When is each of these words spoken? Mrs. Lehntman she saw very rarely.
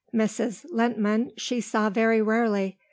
Mrs. 0.11 0.65
Lehntman 0.71 1.31
she 1.37 1.61
saw 1.61 1.91
very 1.91 2.23
rarely. 2.23 2.79